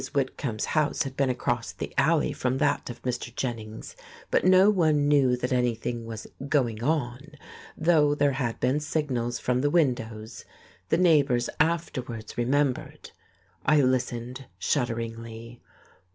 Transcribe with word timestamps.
Whitcomb's 0.15 0.65
house 0.73 1.03
had 1.03 1.15
been 1.15 1.29
across 1.29 1.71
the 1.71 1.93
alley 1.95 2.33
from 2.33 2.57
that 2.57 2.89
of 2.89 2.99
Mr. 3.03 3.35
Jennings, 3.35 3.95
but 4.31 4.43
no 4.43 4.71
one 4.71 5.07
knew 5.07 5.37
that 5.37 5.53
anything 5.53 6.05
was 6.07 6.25
"going 6.49 6.83
on," 6.83 7.33
though 7.77 8.15
there 8.15 8.31
had 8.31 8.59
been 8.59 8.79
signals 8.79 9.37
from 9.37 9.61
the 9.61 9.69
windows 9.69 10.43
the 10.89 10.97
neighbours 10.97 11.51
afterwards 11.59 12.35
remembered.... 12.35 13.11
I 13.63 13.81
listened 13.81 14.47
shudderingly. 14.57 15.61